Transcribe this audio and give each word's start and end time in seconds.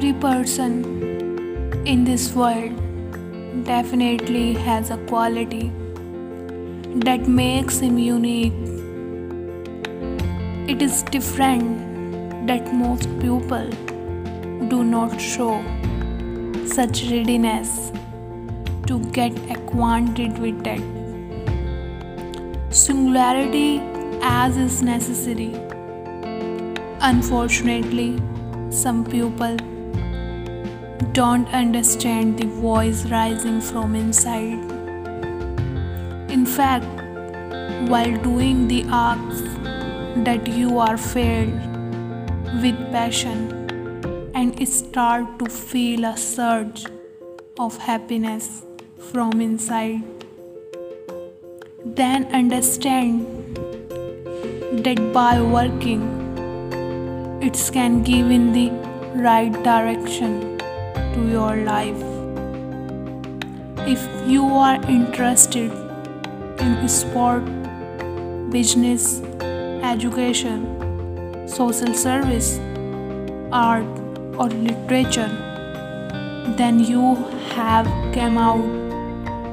person 0.00 1.82
in 1.84 2.04
this 2.04 2.34
world 2.34 2.72
definitely 3.64 4.54
has 4.54 4.90
a 4.90 4.96
quality 5.06 5.70
that 7.06 7.28
makes 7.28 7.80
him 7.80 7.98
unique. 7.98 8.52
It 10.68 10.80
is 10.80 11.02
different 11.02 12.46
that 12.46 12.72
most 12.72 13.08
people 13.20 13.68
do 14.68 14.82
not 14.82 15.20
show 15.20 15.62
such 16.66 17.02
readiness 17.10 17.92
to 18.86 18.98
get 19.12 19.36
acquainted 19.50 20.38
with 20.38 20.62
that. 20.64 20.80
Singularity 22.70 23.80
as 24.22 24.56
is 24.56 24.82
necessary. 24.82 25.52
Unfortunately, 27.00 28.20
some 28.70 29.04
people 29.04 29.56
don't 31.12 31.48
understand 31.48 32.38
the 32.38 32.46
voice 32.46 33.04
rising 33.06 33.60
from 33.60 33.94
inside. 33.94 34.70
In 36.30 36.46
fact, 36.46 36.86
while 37.88 38.16
doing 38.22 38.68
the 38.68 38.84
acts 38.90 39.42
that 40.28 40.46
you 40.46 40.78
are 40.78 40.96
filled 40.96 41.52
with 42.62 42.78
passion 42.92 44.30
and 44.34 44.68
start 44.68 45.38
to 45.38 45.46
feel 45.46 46.04
a 46.04 46.16
surge 46.16 46.86
of 47.58 47.76
happiness 47.76 48.64
from 49.10 49.40
inside, 49.40 50.02
then 51.84 52.24
understand 52.32 53.26
that 54.84 55.12
by 55.12 55.40
working, 55.40 56.08
it 57.42 57.60
can 57.72 58.02
give 58.02 58.30
in 58.30 58.52
the 58.52 58.70
right 59.14 59.52
direction 59.64 60.61
to 61.14 61.28
your 61.28 61.56
life. 61.56 62.02
If 63.86 64.00
you 64.26 64.46
are 64.46 64.76
interested 64.88 65.70
in 66.60 66.88
sport, 66.88 67.44
business, 68.50 69.20
education, 69.92 71.46
social 71.48 71.94
service, 71.94 72.58
art, 73.52 73.84
or 74.38 74.48
literature, 74.48 75.30
then 76.56 76.80
you 76.80 77.14
have 77.54 77.86
come 78.14 78.38
out 78.38 78.64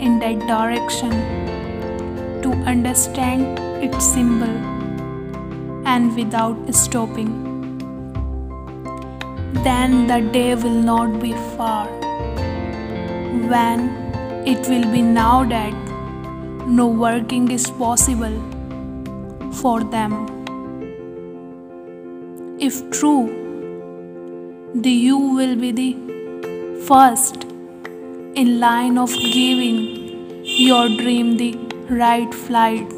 in 0.00 0.18
that 0.18 0.38
direction 0.46 1.10
to 2.42 2.52
understand 2.66 3.58
its 3.82 4.04
symbol 4.04 4.56
and 5.86 6.14
without 6.16 6.74
stopping 6.74 7.55
then 9.64 10.06
the 10.06 10.20
day 10.32 10.54
will 10.54 10.82
not 10.88 11.20
be 11.20 11.32
far 11.56 11.86
when 13.52 13.88
it 14.46 14.68
will 14.68 14.90
be 14.92 15.02
now 15.02 15.44
that 15.44 15.74
no 16.66 16.86
working 16.86 17.50
is 17.50 17.70
possible 17.70 18.36
for 19.60 19.82
them. 19.84 20.14
If 22.58 22.90
true, 22.90 23.26
the 24.74 24.90
you 24.90 25.18
will 25.18 25.54
be 25.56 25.70
the 25.72 25.90
first 26.86 27.44
in 28.34 28.58
line 28.60 28.98
of 28.98 29.14
giving 29.14 30.44
your 30.44 30.88
dream 30.88 31.36
the 31.36 31.54
right 31.88 32.34
flight. 32.34 32.92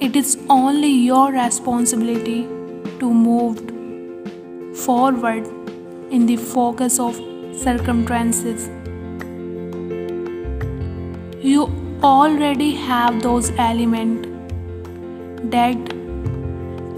It 0.00 0.16
is 0.16 0.38
only 0.48 0.90
your 0.90 1.32
responsibility 1.32 2.42
to 3.00 3.12
move 3.12 3.79
forward 4.84 5.46
in 6.10 6.26
the 6.26 6.36
focus 6.36 6.98
of 6.98 7.16
circumstances. 7.62 8.68
You 11.42 11.68
already 12.02 12.74
have 12.74 13.22
those 13.22 13.50
elements 13.58 14.28
that 15.56 15.76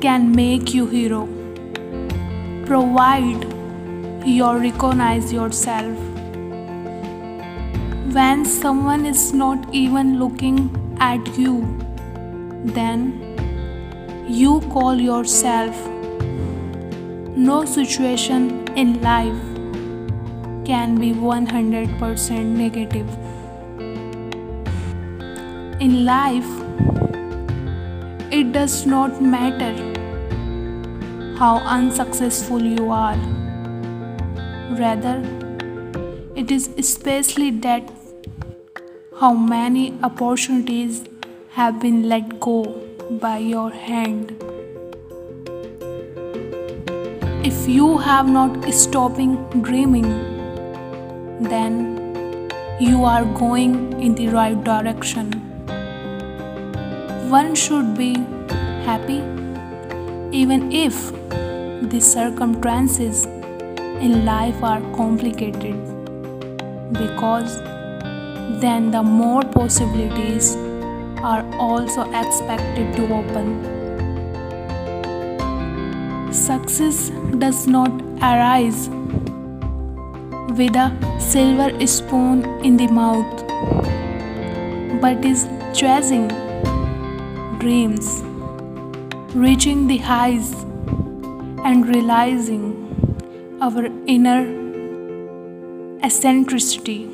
can 0.00 0.32
make 0.32 0.74
you 0.74 0.86
hero. 0.86 1.26
Provide 2.66 3.52
you 4.24 4.50
recognize 4.52 5.32
yourself. 5.32 5.96
When 8.14 8.44
someone 8.44 9.06
is 9.06 9.32
not 9.32 9.74
even 9.74 10.18
looking 10.18 10.70
at 11.00 11.26
you, 11.36 11.54
then 12.64 13.06
you 14.28 14.60
call 14.72 15.00
yourself 15.00 15.91
no 17.36 17.64
situation 17.64 18.68
in 18.76 19.00
life 19.00 19.42
can 20.66 20.98
be 21.00 21.12
100% 21.12 22.44
negative. 22.44 23.08
In 25.80 26.04
life, 26.04 26.46
it 28.30 28.52
does 28.52 28.84
not 28.86 29.22
matter 29.22 29.72
how 31.38 31.56
unsuccessful 31.58 32.62
you 32.62 32.90
are. 32.90 33.16
Rather, 34.78 35.16
it 36.36 36.50
is 36.50 36.68
especially 36.76 37.50
that 37.50 37.90
how 39.20 39.32
many 39.32 39.98
opportunities 40.02 41.04
have 41.50 41.80
been 41.80 42.08
let 42.08 42.38
go 42.40 42.62
by 43.20 43.38
your 43.38 43.70
hand 43.70 44.51
if 47.44 47.68
you 47.68 47.98
have 47.98 48.28
not 48.28 48.72
stopping 48.72 49.32
dreaming 49.62 50.04
then 51.52 51.78
you 52.78 53.02
are 53.04 53.24
going 53.24 54.00
in 54.00 54.14
the 54.14 54.28
right 54.28 54.62
direction. 54.62 55.32
One 57.30 57.56
should 57.56 57.96
be 57.96 58.14
happy 58.84 59.18
even 60.30 60.70
if 60.70 61.10
the 61.90 62.00
circumstances 62.00 63.24
in 63.26 64.24
life 64.24 64.62
are 64.62 64.80
complicated 64.94 65.74
because 66.92 67.60
then 68.60 68.92
the 68.92 69.02
more 69.02 69.42
possibilities 69.42 70.54
are 71.34 71.44
also 71.58 72.08
expected 72.12 72.94
to 72.94 73.14
open 73.14 73.81
Success 76.32 77.10
does 77.38 77.66
not 77.66 77.90
arise 78.22 78.88
with 80.56 80.74
a 80.76 80.90
silver 81.20 81.86
spoon 81.86 82.42
in 82.64 82.78
the 82.78 82.86
mouth, 82.88 83.44
but 85.02 85.22
is 85.26 85.46
chasing 85.74 86.28
dreams, 87.58 88.22
reaching 89.34 89.86
the 89.86 89.98
highs, 89.98 90.54
and 91.64 91.86
realizing 91.86 92.64
our 93.60 93.84
inner 94.06 94.42
eccentricity. 96.02 97.10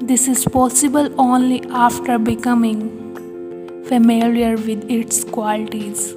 This 0.00 0.26
is 0.26 0.46
possible 0.46 1.14
only 1.20 1.62
after 1.68 2.18
becoming 2.18 3.84
familiar 3.84 4.56
with 4.56 4.90
its 4.90 5.22
qualities. 5.22 6.14